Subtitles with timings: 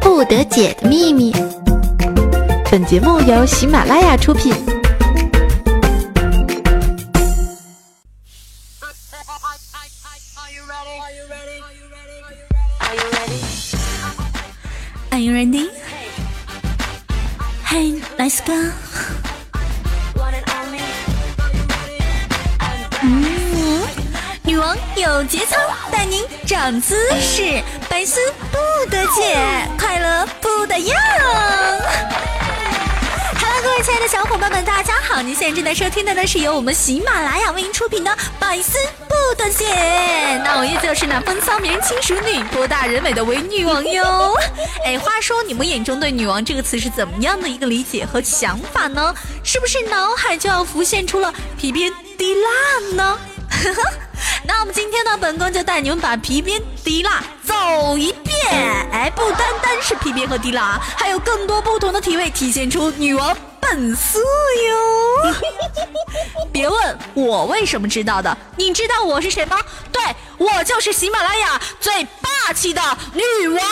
[0.00, 1.32] 不得解的秘密。
[2.70, 4.54] 本节目由喜马拉雅出品。
[15.10, 15.70] Are you ready?
[17.66, 18.52] Hey, let's go.
[23.02, 23.82] 嗯，
[24.44, 25.56] 女王有节操，
[25.90, 28.20] 带您长姿势，白丝
[28.62, 29.36] 不得解，
[29.76, 30.96] 快乐不得样。
[33.40, 35.20] Hello，各位亲爱的小伙伴们，大家好！
[35.20, 39.64] 您现在正在收听的呢，是由我们喜马拉雅为您出品的《百思不得解》。
[40.44, 44.36] 那我依旧是那风骚迷人、轻熟女、博大人美的伪女王哟。
[44.84, 49.12] 哎，话说你们眼中对“女王”这个词是怎么样的一个理解和想法呢？
[49.42, 53.18] 是不是脑海就要浮现出了皮鞭滴蜡呢？
[53.50, 53.82] 呵 呵
[54.44, 58.34] 那我们今天呢，本宫就带你们把皮鞭滴蜡走一遍。
[58.92, 65.34] 哎，不单单是皮鞭和滴蜡，还有更多不同的体位，体现出女王本色哟。
[66.52, 69.58] 别问我为什么知道的，你知道我是谁吗？
[69.90, 70.02] 对，
[70.38, 72.82] 我就是喜马拉雅最霸气的
[73.14, 73.62] 女王。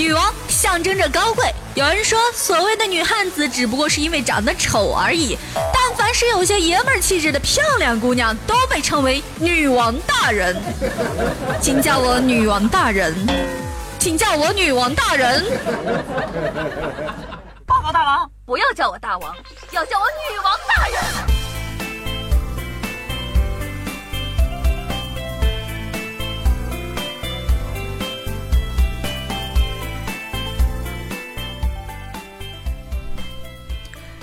[0.00, 1.44] 女王象征着高贵。
[1.74, 5.36] 有人说，所谓的女汉子只不过是因为长得丑而已。
[5.54, 10.56] 但凡是有些爷们儿气质的漂亮姑娘，都被称为女王大人。
[11.60, 13.14] 请叫我女王大人，
[13.98, 15.44] 请叫我女王大人。
[17.66, 19.36] 报告大王，不要叫我大王，
[19.70, 21.39] 要叫我女王大人。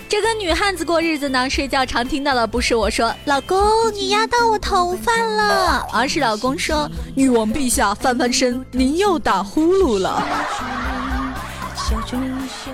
[0.09, 3.59] 这跟女汉子过日子呢，睡觉常听到的不是我说“老公，
[3.94, 10.23] 你压到我头发了”，而是老公说“女王陛下翻翻身，您又打呼噜了”。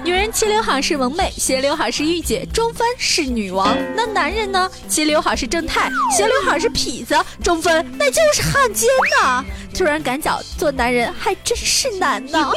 [0.03, 3.75] 女人齐刘海是萌妹，斜刘海是御姐，中分是女王。
[3.95, 4.69] 那男人呢？
[4.87, 8.87] 齐刘海是正太，斜刘海是痞子，中分那就是汉奸
[9.21, 9.43] 呐！
[9.75, 12.51] 突然感脚做男人还真是难呢。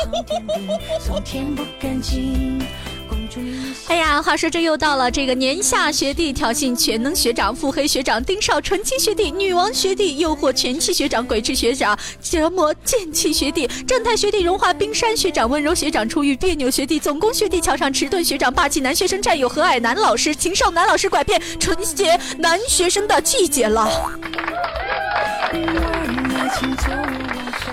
[3.88, 24.10] 哎呀，话说这又到了这个年下学弟挑衅全能学长、腹黑学长、丁少纯情学弟、女王学弟诱惑全气学长、鬼畜学长、折磨贱气学弟、正太学弟融化冰山学长、温柔学长出狱、别扭学弟、总攻学弟桥上迟钝学长、霸气男学生战友和蔼男老师、禽兽男老师拐骗纯洁男学生的季节了。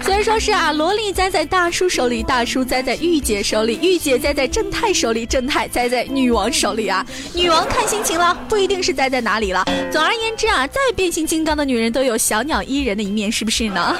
[0.03, 7.05] 虽然说是啊，萝莉栽在大叔手里，大叔栽在御姐手里，御姐栽在正太手里，正太栽在女王手里啊。
[7.33, 9.63] 女王看心情了，不一定是栽在哪里了。
[9.89, 13.97] 总而言之啊，再变形金刚的女人都有小鸟依人的一面，是不是呢？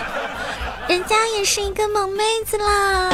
[0.90, 3.10] 人家也是一个萌妹子啦。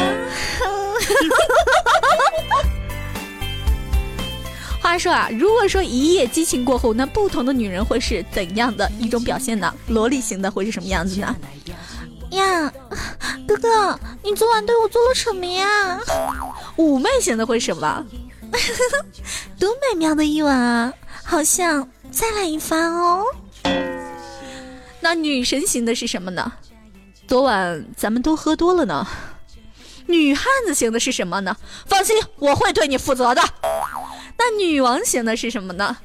[4.81, 9.71] 话说啊，如果说一夜激情过后，那不同的女人会是怎样的一种表现呢？
[9.87, 11.35] 萝莉型的会是什么样子呢？
[12.31, 12.71] 呀，
[13.47, 15.99] 哥哥，你昨晚对我做了什么呀？
[16.77, 18.05] 妩媚型的会什么？
[19.59, 20.93] 多美妙的一晚啊！
[21.23, 23.23] 好像再来一番哦。
[25.01, 26.51] 那女神型的是什么呢？
[27.27, 29.05] 昨晚咱们都喝多了呢。
[30.07, 31.55] 女汉子型的是什么呢？
[31.85, 33.41] 放心，我会对你负责的。
[34.37, 35.97] 那女王型的是什么呢？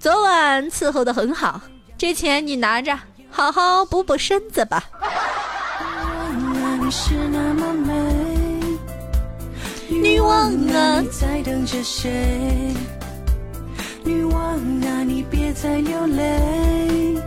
[0.00, 1.60] 昨晚伺候的很好，
[1.96, 2.98] 这钱你拿着，
[3.34, 4.84] 好好补补身子吧。
[9.90, 12.72] 女王啊，你在等着谁？
[14.04, 17.18] 女王啊，你别再流泪。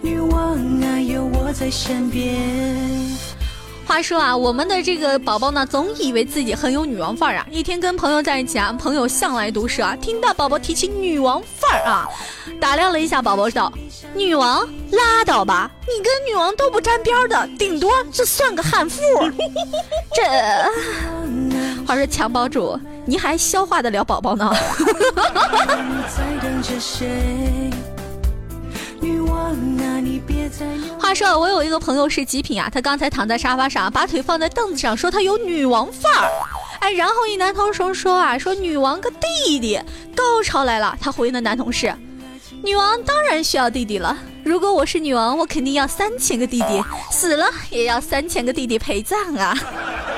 [0.00, 2.40] 女王啊，有我在身边。
[3.90, 7.46] 话说啊，我们的这个宝宝呢，总以为自己很有女王范儿啊。
[7.50, 12.08] 一天跟朋友在一起啊，朋友向来毒舌啊，听到宝宝提起女王范儿啊，
[12.60, 13.72] 打量了一下宝宝道
[14.14, 14.60] ：“女王
[14.92, 19.02] 拉倒吧，你跟女王都不沾边的，顶多就算个悍妇。”
[20.14, 20.22] 这
[21.84, 24.54] 话说强堡主，你还消化得了宝宝呢？
[24.78, 24.84] 你
[26.06, 27.08] 在等着谁
[30.98, 36.30] 话说，我有一个朋友是极品啊，他刚才躺在沙发上，把腿放在凳子上，说他有女王范儿。
[36.80, 39.80] 哎，然后一男同事说啊，说女王个弟弟，
[40.14, 40.96] 高潮来了。
[41.00, 41.94] 他回应的男同事，
[42.62, 44.16] 女王当然需要弟弟了。
[44.44, 49.54] 如果我是女王，我肯定要三千个弟弟，死了也要三千个弟弟陪葬啊。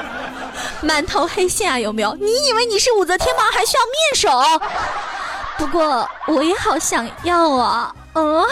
[0.83, 2.15] 满头黑线啊，有没有？
[2.17, 3.43] 你以为你是武则天吗？
[3.53, 4.61] 还需要面首？
[5.59, 8.45] 不过我也好想要啊，嗯，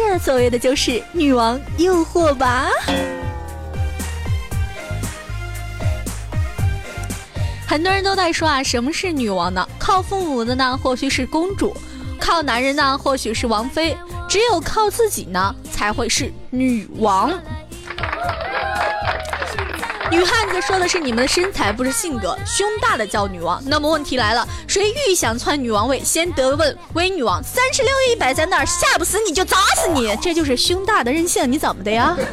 [0.00, 2.68] 这所谓的就是女王诱惑吧。
[7.66, 9.68] 很多人都在说啊，什么是女王呢？
[9.76, 11.74] 靠父母的呢，或许是公主；
[12.20, 13.96] 靠男人呢，或许是王妃；
[14.28, 17.32] 只有靠自己呢，才会是女王。
[20.10, 22.36] 女汉子说的是你们的身材，不是性格。
[22.46, 23.62] 胸大的叫女王。
[23.66, 27.42] 那么问题来了，谁欲想篡女王位，先得问威女王。
[27.44, 31.50] 三十六亿摆在那儿，吓不死你就砸死你，这就是胸大的任性。
[31.50, 32.16] 你怎么的呀？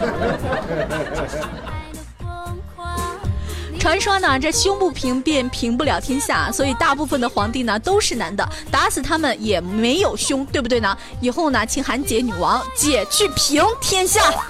[3.78, 10.98] 传说呢，这胸不平便平不了天下，所以大部分的皇帝呢都是男的，打死他们也没有胸，对不对呢？
[11.22, 14.22] 以后呢，请喊姐女王，姐去平天下。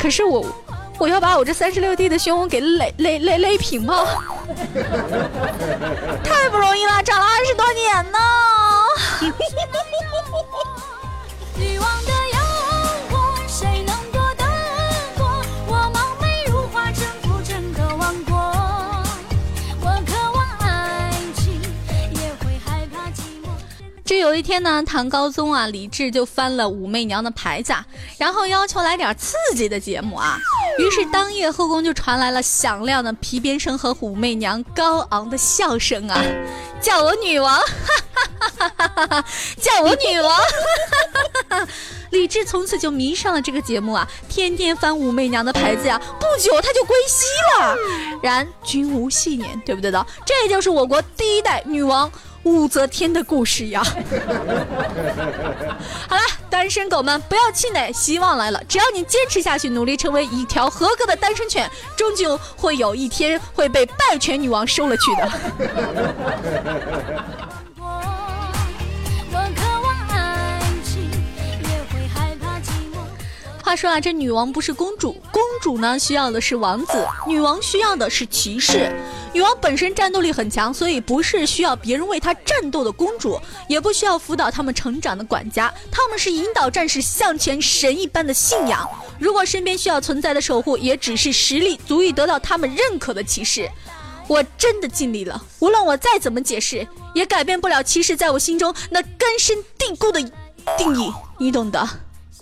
[0.00, 0.44] 可是我，
[1.02, 4.06] 我要把我这三十六 D 的胸给勒勒勒勒平吗？
[6.22, 8.18] 太不容易了，长了二十多年呢。
[24.04, 27.74] 这有一天呢，唐高宗啊，李治就翻了武媚娘的牌子，
[28.18, 30.38] 然后要求来点刺激的节目啊。
[30.78, 36.22] 于是当夜后宫就传来了响亮的皮鞭声和武媚娘高昂的笑声啊，
[36.80, 37.64] 叫我女王，哈
[38.38, 39.24] 哈哈哈哈哈
[39.60, 40.30] 叫我女王。
[40.30, 40.98] 哈哈
[41.50, 41.68] 哈哈哈
[42.10, 46.00] 李治从此就迷上了这个节目啊，天天翻武媚娘的牌子呀。
[46.20, 47.24] 不久他就归西
[47.58, 47.76] 了。
[48.22, 50.06] 然君无戏言，对不对的？
[50.24, 52.10] 这就是我国第一代女王。
[52.44, 53.82] 武则天的故事呀！
[56.08, 58.60] 好了，单身狗们不要气馁，希望来了。
[58.68, 65.30] 只要你坚持下去，努力成为一条合格的单身犬，终究会有一天会被败犬女王收了去的。
[73.62, 78.92] 话说啊，这女王不是公主，公主呢需要的是王子，女王需要的是骑士。
[79.32, 88.86] 女王本身战斗力很强，所以不是需要别人为她战斗的公主，也不需要辅导他们成长的管家，他们是引导战士向前神一般的信仰。
[89.18, 93.70] 如果身边需要存在的守护，也只是实力足以得到他们认可的骑士。
[94.28, 100.20] 我真的尽力了，无论我再怎么解释，也改变不了骑士在我心中那根深蒂固的
[100.76, 101.88] 定义，你懂的。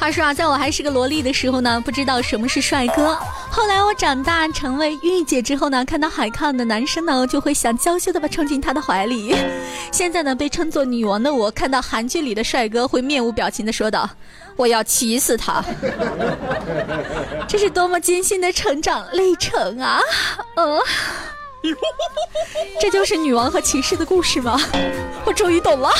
[0.00, 3.14] 话说啊，在我还是个萝莉的时候呢，不知道什么是帅哥。
[3.50, 9.36] 后来我长大成为御姐之后呢，看到海抗的男生呢，就会想娇羞的把冲进他的怀里。
[9.92, 14.08] 现在呢，被称作女王的我，看到韩剧里的帅哥，会面无表情的说道
[14.56, 15.62] ：“我要骑死他。
[17.46, 20.00] ”这是多么艰辛的成长历程啊！
[20.56, 20.80] 嗯，
[22.80, 24.58] 这就是女王和骑士的故事吗？
[25.26, 25.90] 我终于懂了。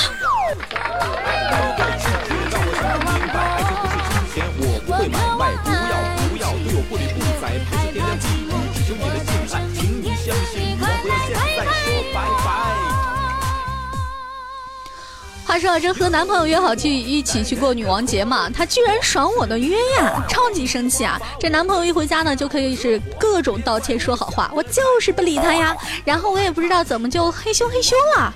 [15.51, 21.21] 话说这和男朋友约好去一起去过女王节嘛，他居然爽我的约呀，超级生气啊！
[21.41, 25.77] 这男朋友一回家呢，就可以是各种道歉说好话，我就是不理他呀。
[26.05, 28.33] 然后我也不知道怎么就嘿咻嘿咻了。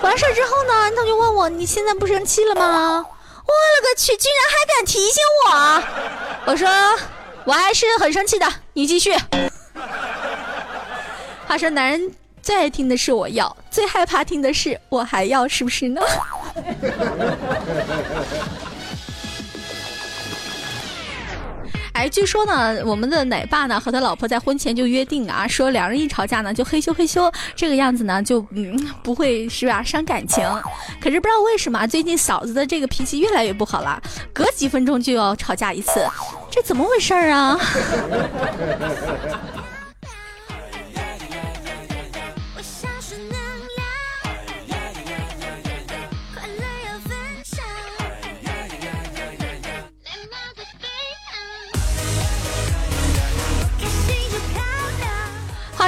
[0.00, 2.98] 完事之后呢，他就问我你现在不生气了吗？
[2.98, 6.52] 我勒个去，居然还敢提醒我！
[6.52, 6.68] 我说
[7.42, 9.12] 我还是很生气的，你继续。
[11.48, 12.12] 话说男人。
[12.42, 16.00] 最爱听的是我要，最害怕听的是我还要，是不是呢？
[21.94, 30.44] 哎，据说呢，我们的奶爸呢和他老婆在婚前就约定啊，说两人一吵架呢就嘿咻嘿咻，这个样子呢就嗯不会是吧伤感情。
[31.00, 36.04] 可是不知道为什么最近嫂子的这个脾气越来越不好了，隔几分钟就要吵架一次，
[36.50, 37.56] 这怎么回事儿啊？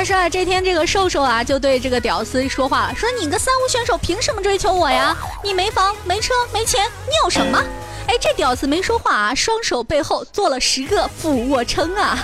[0.04, 5.16] 是啊，这天这个瘦瘦啊就对这个屌丝说话了，说你个三无选手凭什么追求我呀？
[5.42, 7.58] 你没房没车没钱，你有什么？
[8.06, 12.18] 哎，这屌丝没说话啊，双手背后做了十个俯卧撑啊。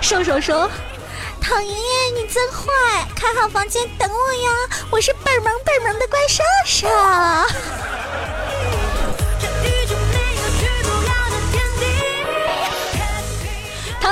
[0.00, 0.70] 瘦瘦说
[1.38, 4.50] ：“唐爷爷你真坏，开好房间等我呀，
[4.90, 6.88] 我是倍儿萌倍儿萌的怪兽兽。”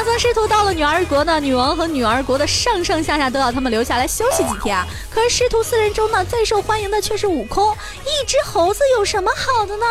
[0.00, 4.86] 唐僧师徒到了女儿国呢，女王和女儿国的上上下下都要他们留下来休息几天啊。
[5.10, 7.70] 可是师徒四人中呢，最受欢迎的却是悟空。
[8.00, 9.84] 一只猴子有什么好的呢？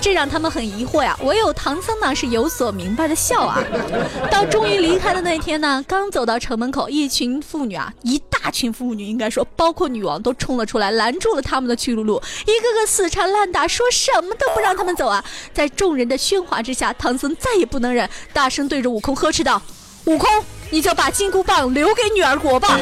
[0.00, 1.16] 这让他们很疑惑呀。
[1.22, 3.62] 唯有唐僧呢是有所明白的笑啊。
[4.32, 15.24] 到终于离开的那天呢，刚走到城门口，一群妇女啊，一大群妇女应该说，包括女王都冲了出来，拦住了他们的去路路，一个个死缠烂打，说什么都不让他们走啊。
[15.54, 19.60] 在众人的喧哗之下，唐僧再也不能忍，大声对着悟空呵斥知道
[20.06, 20.26] ：“悟空，
[20.70, 22.80] 你就把金箍棒留给女儿国吧。”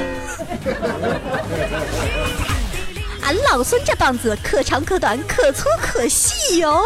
[3.22, 6.80] 俺老孙这棒子可长可短，可粗可细哟。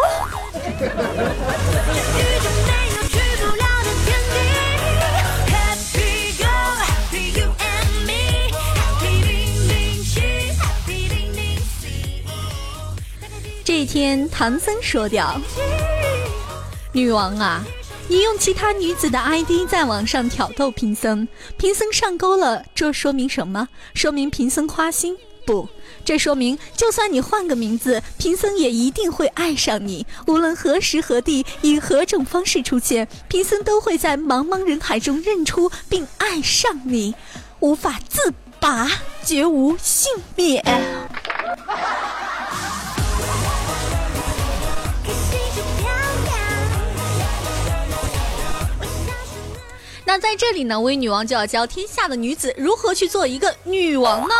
[13.62, 15.38] 这一天，唐僧说掉
[16.92, 17.62] ：“女王啊，
[18.10, 23.68] 你用其他女子的 ID 在网上挑逗贫僧，贫僧上钩了，这说明什么？
[23.92, 25.66] 说明贫僧花心。”不，
[26.04, 30.06] 这说明就算你换个名字，贫僧也一定会爱上你。
[30.26, 37.14] 无论何时何地，以何种方式出现，贫僧都会在茫茫人海中认出并爱上你，
[37.60, 38.90] 无法自拔，
[39.24, 40.62] 绝无幸免。
[50.08, 54.34] 那在这里呢，威女王就要教天下的女子如何去做一个女王呢？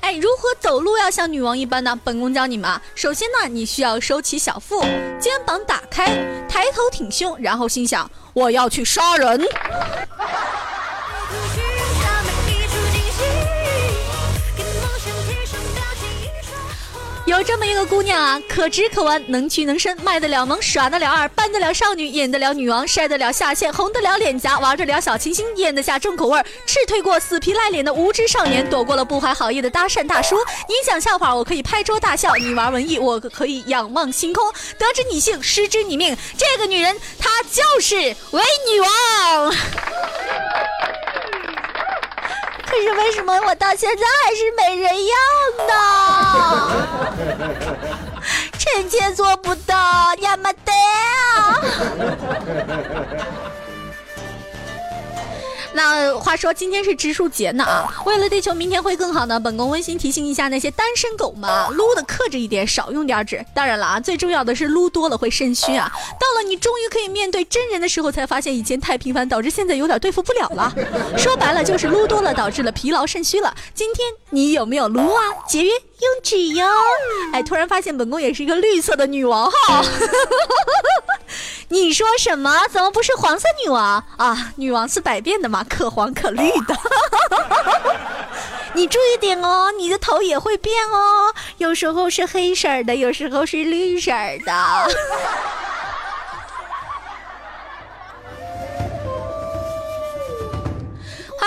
[0.00, 1.94] 哎，如何走路要像女王一般呢？
[2.02, 2.80] 本宫教你们啊。
[2.94, 4.80] 首先呢，你需要收起小腹，
[5.20, 6.06] 肩膀打开，
[6.48, 9.46] 抬头挺胸，然后心想我要去杀人。
[17.30, 30.34] 有这么一个姑娘啊，可直可弯，能屈能伸，卖得了萌，耍得了二，扮得了少女，演得了女王，晒得了下线，红得了脸颊，玩得了小清新，咽得下重口味儿，斥退过死皮赖脸的无知少年，躲过了不怀好意的搭讪大叔。
[30.68, 34.52] 你讲笑话，我可以拍桌大笑；你玩文艺，我可以仰望星空。
[34.76, 36.16] 得知你姓，失之你命。
[36.36, 37.94] 这个女人，她就是
[38.32, 39.54] 伪女王。
[42.70, 45.14] 可是为什么我到现在还是没人要
[45.66, 45.74] 呢？
[48.58, 49.74] 臣妾做不到，
[50.20, 51.58] 亚麻得啊！
[55.72, 63.44] 那话说今天是植树节呢啊，为了地球明天会更好呢，本宫温馨提醒一下那些单身狗们，撸的克制一点，少用点纸。
[63.54, 65.90] 当然了啊，最重要的是撸多了会肾虚啊。
[66.18, 70.72] 到了你终于可以面对真人的时候，才发现以前太频繁，导致现在有点对付不了了。
[71.16, 73.54] 说白了就是撸多了导致了疲劳肾虚了。
[73.72, 75.22] 今天你有没有撸啊？
[75.48, 76.66] 节约用纸哟。
[77.32, 79.84] 哎，突然发现本宫也是一个绿色的女王哈。
[81.70, 82.52] 你说什么？
[82.70, 84.52] 怎么不是黄色女王啊？
[84.56, 86.76] 女王是百变的嘛，可黄可绿的。
[88.74, 94.10] 你注意点哦，你的头也会变哦，有时候是黑色的，有时候是绿色
[94.44, 94.52] 的。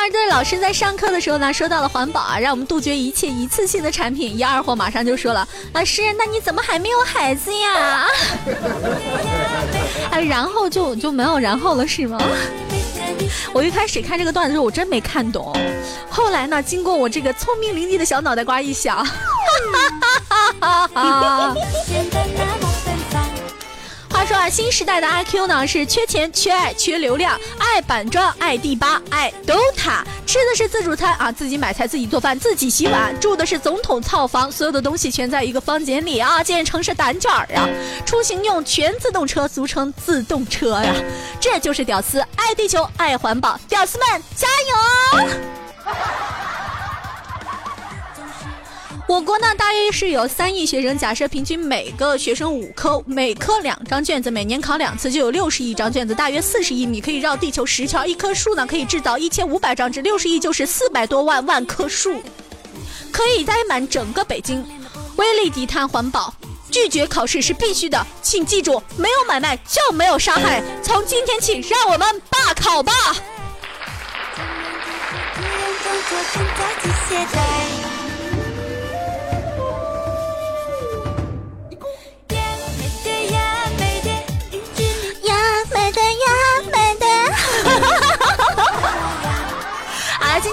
[0.03, 4.37] 二队老师在上课的时候呢，说到了环保啊，让我们杜绝一切一次性的产品。
[4.37, 8.05] 一二货马上就说了：“老师，那你怎么还没有孩子呀？”
[10.11, 12.21] 哎，然后就就没有然后了是吗？
[13.53, 15.55] 我一开始看这个段子的时候，我真没看懂。
[16.09, 19.05] 后来呢，经过我这个聪明伶俐的小脑袋瓜一想，哈
[20.19, 21.55] 哈哈哈哈。
[24.13, 37.67] 话说啊，新时代的阿 Q 呢是缺钱、缺爱、缺流量，爱板砖、爱第八、爱 DOTA，吃的是自助餐啊，自己买菜、自己做饭、自己洗碗， 住的是总统套房，所有的东西全在一个房间里啊，建成是单卷儿呀。
[38.05, 40.93] 出行用全自动车，俗称自动车呀，
[41.41, 45.27] 这就是屌丝，爱地球，爱环保，屌丝们加油！
[49.13, 50.97] 我国呢，大约是有三亿学生。
[50.97, 58.09] 假设平均每个学生五科，每科两张卷子，每年考两次，就有六十亿张卷子，大约四十亿米可以绕地球十圈。
[58.09, 62.23] 一棵树呢，可以制造一千五百张纸，六十亿就是四百多万万棵树，
[63.11, 64.65] 可以栽满整个北京。
[65.17, 66.33] 威力低碳环保，
[66.71, 68.03] 拒绝考试是必须的。
[68.23, 70.63] 请记住，没有买卖就没有杀害。
[70.81, 72.91] 从今天起，让我们罢考吧。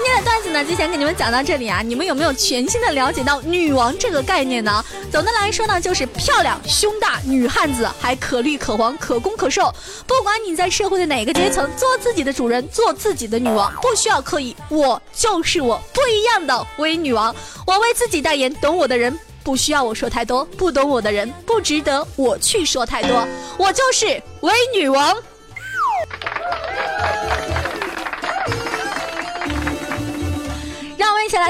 [0.02, 1.82] 今天的段子呢，就先给你们讲到这里啊。
[1.82, 4.82] 你们有没有全新的了解到女王这个概念呢？
[5.12, 9.70] 总的来说呢，就是漂亮、胸大、女汉子，还可绿可黄、可攻可受。
[10.06, 14.56] 不管你在社会的哪个阶层，做自己的主人，做自己的女王，不需要刻意。
[14.70, 17.36] 我就是我，不一样的微女王。
[17.66, 19.14] 我为自己代言，懂我的人
[19.44, 23.28] 不需要我说太多，不懂我的人不值得我去说太多。
[23.58, 24.06] 我就是
[24.40, 25.14] 微女王。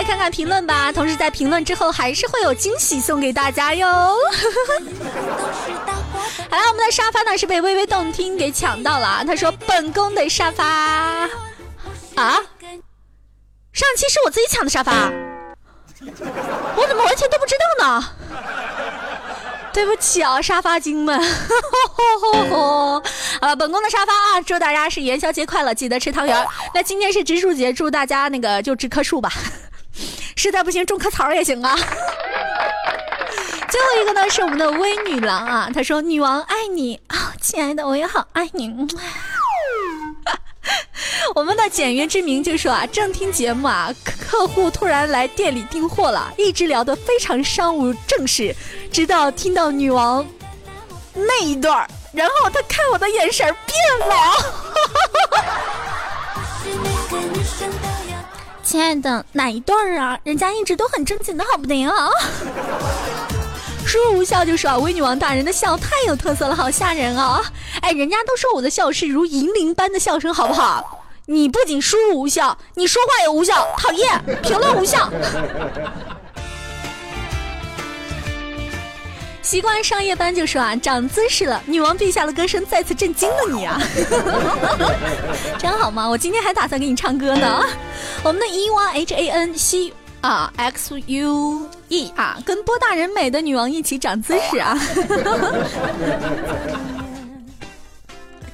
[0.00, 0.90] 来看看评论吧。
[0.90, 3.87] 同时在评论之后，还是会有惊喜送给大家哟。
[6.49, 9.23] 好了，我们的沙发呢是被微微动听给抢到了。
[9.26, 12.40] 他说：“本宫的沙发啊，
[13.75, 14.90] 上期是我自己抢的沙发，
[16.76, 18.09] 我怎么完全都不知道呢？
[19.75, 21.21] 对不起啊，沙发精们。
[23.38, 26.47] 好了，本宫的沙发啊，祝大家是元宵节快乐，记得吃汤圆。
[26.75, 29.30] 那今天是植树节，祝大家那个就植棵树吧，
[30.40, 31.76] 实在不行种棵草也行啊。”
[33.68, 38.68] 最后一个呢是我们的微女郎啊，她说：“女王爱你啊，亲爱的，我也好爱你。
[41.37, 43.94] ”我们的简约之名就说啊，正听节目啊，
[44.28, 48.56] 客户突然来店里订货了，一直聊得非常商务正式，
[48.90, 50.26] 直到听到女王
[51.12, 53.76] 那一段然后他看我的眼神变
[54.09, 54.14] 了。
[58.71, 60.17] 亲爱的，哪一段啊？
[60.23, 62.09] 人家一直都很正经的好不得啊。
[63.85, 67.43] 说无效就是啊，威女王大人的笑太有特色了，好吓人啊！
[67.83, 71.03] 哎，人家都说我的笑是如银铃般的笑声，好不好？
[71.27, 74.41] 你不仅输入无效，你说话也无效，讨厌！
[74.41, 75.11] 评论无效。
[79.50, 83.83] 习惯上夜班就说啊，长姿势了，女王陛下的歌声再次震惊了你啊！
[85.59, 86.09] 这样好吗？
[86.09, 87.64] 我今天还打算给你唱歌呢。
[88.23, 89.92] 我们的 E Y H A N C。
[90.21, 94.78] 啊，X U E 啊，跟多大人美的女王一起长姿势啊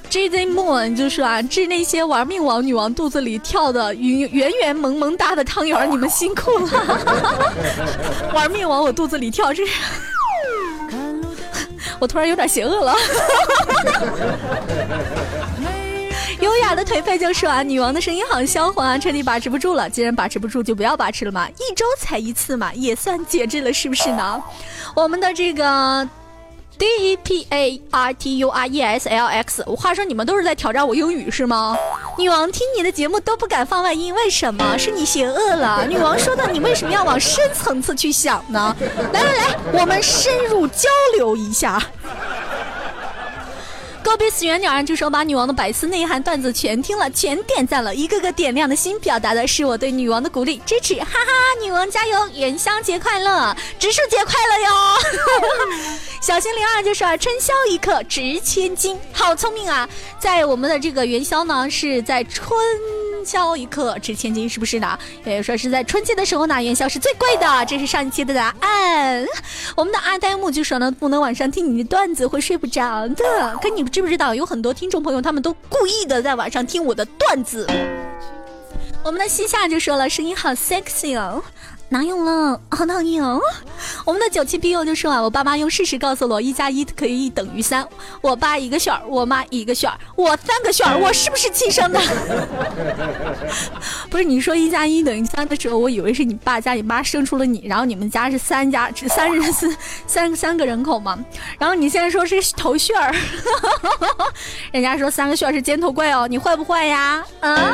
[0.09, 8.31] ！J Z Moon 就说啊，治那些玩命往女王肚子里跳的圆圆圆萌萌哒的汤圆，你们辛苦了！
[8.33, 9.63] 玩命往我肚子里跳，这
[11.99, 12.95] 我突然有点邪恶了。
[16.39, 19.89] 优雅的颓废就说啊，女王的声音好销魂啊，彻底把持不住了。
[19.89, 24.41] 既然把持不住，就不要把持了嘛，一周才一次嘛，也算节制了，是不是呢？
[24.95, 26.07] 我们的这个
[26.77, 31.75] D E P A R T U R E S L X，话说你们都是在挑战我英语是吗？
[32.17, 34.77] 女王听你的节目都不敢放外音，为什么？
[34.77, 35.85] 是你邪恶了？
[35.87, 38.75] 女王说的，你为什么要往深层次去想呢？
[39.11, 41.81] 来来来，我们深入交流一下。
[44.03, 54.69] 告别死缘鸟就说把女王的百思内涵段子全听了，全点赞了，一个个点亮的心，表达的是我对女王的鼓励支持，哈哈，女王加油，元宵节快乐，植树节快乐哟！
[56.19, 59.87] 小心灵二就说春宵一刻值千金，好聪明啊！
[60.19, 62.57] 在我们的这个元宵呢，是在春。
[63.23, 64.97] 宵一刻值千金，是不是呢？
[65.25, 69.25] 也说是在春节的时候呢，元宵是最贵的，这是上一期的答案。
[69.75, 73.57] 我们的阿呆木就说呢，不能晚上听你的段子会睡不着的。
[73.61, 77.67] 可你知不知道，有很多听众朋友他们都故意的在晚上听我的段子。
[79.03, 81.43] 我们的西夏就说了，声音好 sexy 哦。
[81.89, 82.59] 哪有了？
[82.69, 83.39] 好讨厌哦！
[84.03, 87.87] 我们的九七 B U 就说啊，我爸妈用事实告诉我，一加一可以等于三。
[88.19, 91.99] 我爸一个旋儿，我妈一个旋儿，我三个旋儿，我是不是亲生的？
[94.11, 101.17] 不是，你说一加一等于三的时候，我以为是你爸加你妈生出了你，然后你们家是三家，只三人三三三个人口嘛。
[101.57, 103.15] 然后你现在说是头旋儿，
[104.73, 107.23] 人家说三个旋儿是尖头怪哦，你坏不坏呀？
[107.39, 107.73] 啊？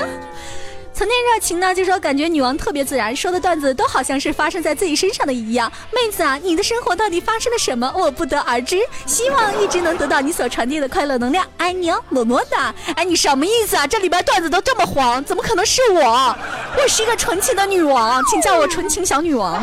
[1.04, 5.70] 曾经热情呢，就说感觉女王特别自然，说的段子都好像是发生在自己身上的一样。
[5.92, 7.94] 妹子啊，你的生活到底发生了什么？
[7.94, 8.78] 我不得而知。
[9.06, 12.74] 希望一直能得到你所传递的快乐能量，爱你哦，么么哒。
[12.96, 13.86] 哎，你什么意思啊？
[13.86, 16.34] 这里边段子都这么黄，怎么可能是我？
[16.78, 19.62] 我是一个纯情的女王，请叫我纯情小女王。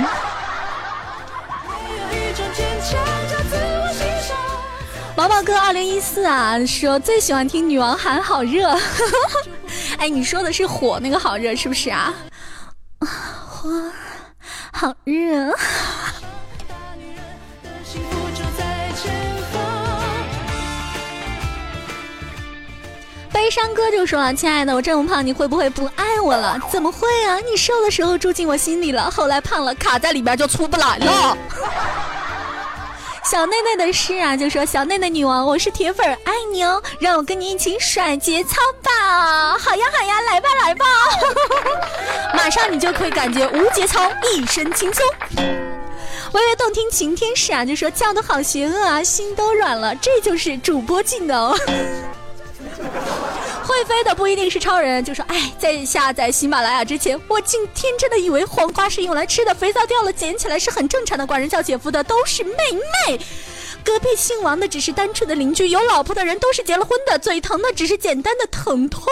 [5.17, 8.79] 毛毛哥二零一四啊，说最喜欢听女王喊好热。
[10.01, 12.15] 哎，你说的是火那个好热是不是啊？
[13.47, 13.71] 火
[14.73, 15.53] 好热。
[23.31, 26.59] 悲伤哥就说了：“亲爱的，我这么胖，你会不会不爱我了？
[26.73, 27.37] 怎么会啊？
[27.41, 31.37] 你瘦的时候住进我心里了，后来胖了卡在里边就出不来了。”
[33.31, 39.57] 小内内的诗啊，就说小内内女王，我是铁粉，爱你哦，让我跟你一起甩节操吧！
[39.57, 40.85] 好呀好呀，来吧来吧，
[42.35, 45.07] 马上你就可以感觉无节操，一身轻松。
[46.33, 51.57] 微微动听晴天使啊，就说叫的好邪恶啊，心都软了，这就是主播技能。
[53.71, 62.53] 会飞的不一定是超人，就说哎，在下载喜马拉雅之前，我竟天真的以为黄瓜是用来吃的，肥皂掉了捡起来是很正常的，管人叫姐夫的都是妹
[63.07, 63.21] 妹，
[63.85, 69.05] 隔壁姓王的只是单纯的邻居，有老婆的人都是结了婚的，嘴疼的只是简单的疼痛。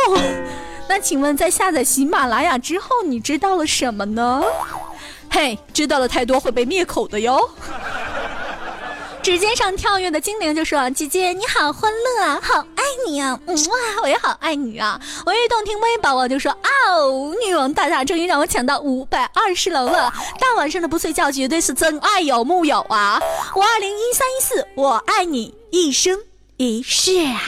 [0.88, 4.42] 那请问在下载喜马拉雅之后，你知道了什么呢？
[5.30, 7.48] 嘿，知道了太多会被灭口的哟。
[9.22, 13.54] 指尖上跳跃的精灵就说：“姐姐你好欢乐啊，好爱你啊，哇，
[14.02, 16.50] 我也好爱你啊。”我一动听微宝宝就说
[16.88, 23.20] ：“哦，女王大大终于让我抢到五百二十楼了， 大晚上的不睡觉绝对是真爱有木有啊？
[23.54, 26.18] 五二零一三一四，我爱你一生
[26.56, 27.42] 一世啊。”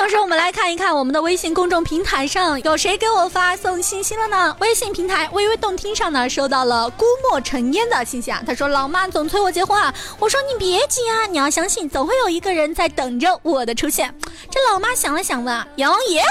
[0.00, 4.56] 同时，我们来看一看我们的微信公众平台上有谁给我发送信息了呢？
[4.58, 8.42] 微信平台微微动听上呢，收到了孤墨尘烟的信息啊。
[8.46, 14.14] 他说：“老妈总催我结婚啊。”我说：“你别急啊，你要相信，总会有一个人在等着我的出现。”
[14.50, 16.22] 这老妈想了想问：“杨爷，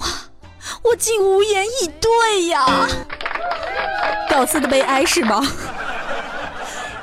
[0.00, 0.06] 哇，
[0.82, 2.86] 我竟无言以对呀！
[4.28, 5.40] 屌丝的悲哀是吗？”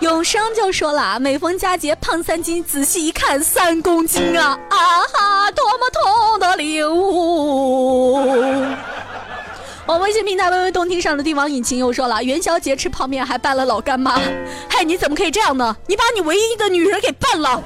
[0.04, 4.78] 永生就说了啊，每逢佳节胖三斤，仔细一看三公斤啊啊
[5.14, 8.20] 哈，多么痛的领悟！
[9.86, 14.18] 我微信平台微微动听上的帝王引擎又说了，元宵节吃泡面还扮了老干妈，
[14.70, 15.76] 嗨，你怎么可以这样呢？
[15.88, 17.62] 你把你唯一的女人给办了。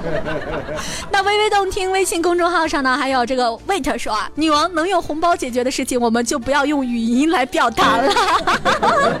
[1.12, 8.12] 那微微动听微信公众号上呢，还有这个 wait 说啊，女王能用红包解决的事情，我们就不要用语音来表达了。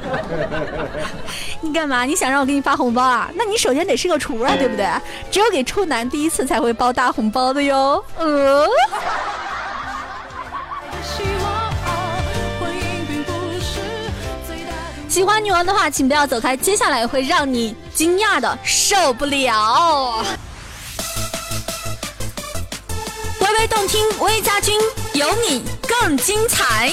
[1.60, 2.04] 你干嘛？
[2.04, 3.30] 你想让我给你发红包啊？
[3.34, 4.86] 那你首先得是个厨啊，对不对？
[5.30, 8.02] 只有给处男第一次才会包大红包的哟。
[8.16, 8.66] 呃。
[15.10, 20.24] 喜欢女王的话，请不要走开，接下来会让你惊讶的受不了。
[23.40, 24.78] 微微动听，微家军
[25.14, 26.92] 有你更精彩。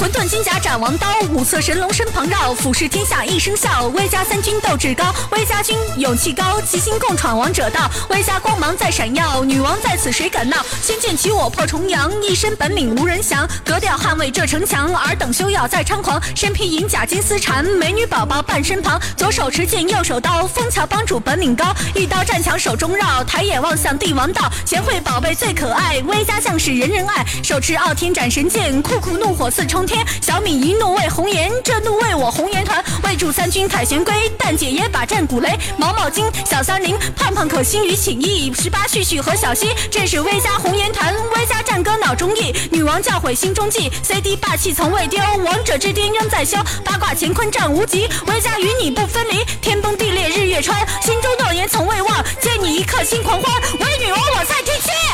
[0.00, 3.88] 混沌金甲斩王刀，五色神龙身旁绕，俯视天下一声笑。
[3.88, 7.90] 威加三军斗志高，威加军勇气高，齐心共闯王者道。
[8.08, 10.56] 威加光芒在闪耀，女王在此谁敢闹？
[10.82, 13.46] 仙剑起我破重阳，一身本领无人降。
[13.62, 16.18] 格调捍卫这城墙，尔等休要再猖狂。
[16.34, 18.98] 身披银甲金丝缠，美女宝宝伴身旁。
[19.18, 21.74] 左手持剑，右手刀，枫桥帮主本领高。
[21.94, 24.50] 一刀战墙手中绕，抬眼望向帝王道。
[24.64, 27.22] 贤惠宝贝最可爱，威加将士人人爱。
[27.44, 29.86] 手持傲天斩神剑，酷酷怒火似冲。
[29.90, 32.80] 天小米一怒为红颜，这怒为我红颜团。
[33.02, 35.58] 为助三军凯旋归，但姐也把战鼓擂。
[35.76, 38.52] 毛毛精，小三零，胖胖可心于情意。
[38.54, 41.12] 十八旭旭和小溪，这是威家红颜团。
[41.34, 43.90] 威家战歌脑中意，女王教诲心中记。
[44.04, 46.56] CD 霸气从未丢，王者之巅仍在修。
[46.84, 49.44] 八卦乾坤战无极，威家与你不分离。
[49.60, 52.24] 天崩地裂日月穿，心中诺言从未忘。
[52.40, 55.09] 借你一刻心狂欢，为女王我在提剑。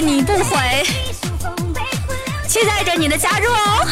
[0.00, 0.86] 你不悔，
[2.48, 3.88] 期待着你的加入哦。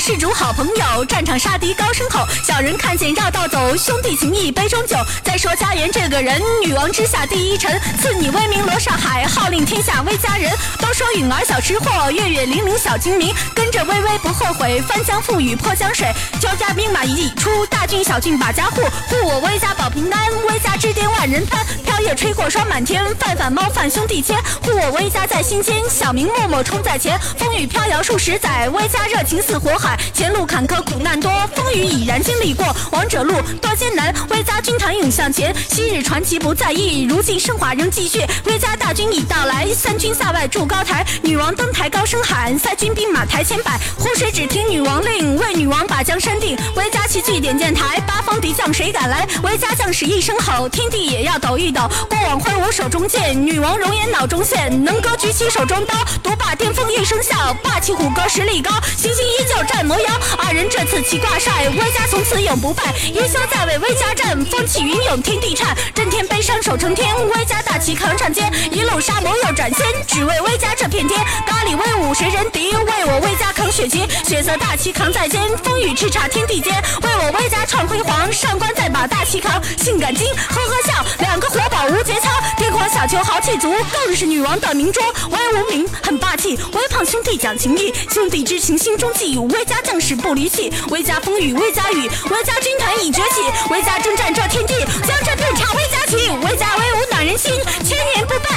[0.00, 4.96] 是主好朋友，战场杀敌高声吼，小人看见绕道走，兄弟情谊杯中酒。
[5.24, 10.50] 再说家园这个人，女王之下第一臣，赐你威名罗上海，号令天下威家人。
[10.80, 16.06] 都说允儿小吃货，月月零零小精灵，跟着微微不后悔，翻江覆雨破江水。
[16.40, 21.64] 交加兵马一出，大军小军把家护，护我威家保平安，威家之巅万人攀。
[21.84, 27.16] 飘叶吹过霜满天，范范猫范兄弟牵，护我威家在心间，小明默默冲在前。
[27.38, 29.96] 风雨飘摇数十载，威家热情似火海。
[30.12, 32.66] 前路坎坷苦难多，风雨已然经历过。
[32.90, 35.54] 王者路多艰难，威家军团涌向前。
[35.70, 38.26] 昔日传奇不在意，如今升华仍继续。
[38.46, 41.06] 威家大军已到来，三军塞外筑高台。
[41.22, 43.78] 女王登台高声喊，塞军兵马台前摆。
[43.96, 46.58] 湖水只听女王令，为女王把江山定。
[46.74, 47.78] 威家齐聚点将台。
[47.88, 49.26] 台，八方敌将谁敢来？
[49.42, 51.88] 威家将士一声吼，天地也要抖一抖。
[52.10, 60.06] 过往挥舞手中剑，女王容颜脑中现，能歌举起手中刀，独霸巅峰一声笑，霸气虎哥实力高，星星依旧战魔妖。
[60.38, 62.92] 二人这次齐挂帅，威家从此永不败。
[63.06, 67.08] 英雄在为威家战，风起云涌天地颤，震天悲伤守成天。
[67.34, 71.24] 威家大旗扛上肩，一路杀魔又斩仙，只为威家这片天。
[71.46, 72.72] 咖喱威武谁人敌？
[72.72, 76.74] 为我威家扛血旗，血色大旗扛在肩，风雨叱咤天地间。
[77.02, 82.30] 为我威家创辉煌，上官再把大旗扛，性感精，呵呵笑，两个活宝无节操。
[82.56, 85.02] 天狂小球豪气足，更是女王的名桌。
[85.30, 89.38] 威无名很霸气，微胖兄弟讲情义，兄弟之情心中记。
[89.38, 94.74] 威家将士不离弃，威家风雨威家雨，威家军团已崛起，威家征战这天地，
[95.06, 96.16] 将这片插威家旗，
[96.46, 97.52] 威家威武暖人心，
[97.84, 98.47] 千年不败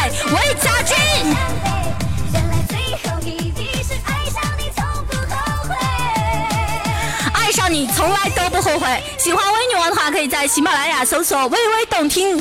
[9.18, 12.38] 喜欢微女王的话，可以在喜马拉雅搜索“微微动听”，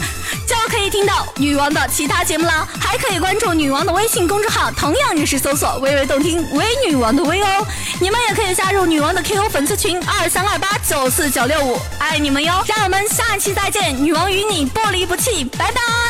[0.48, 2.66] 就可以听到女王的其他节目了。
[2.80, 7.66] 还可以关注女王的微信公众号，同样也是搜索“微微动听”微女王的微哦。
[8.00, 12.64] 你们也可以加入女王的 QQ 粉丝群二三二八九四九六五，爱你们哟！
[12.66, 16.09] 让我们下期再见，女王与你不离不弃，拜拜。